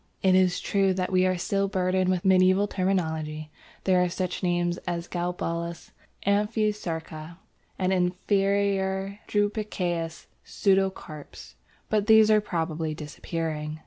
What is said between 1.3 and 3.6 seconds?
still burdened with medieval terminology.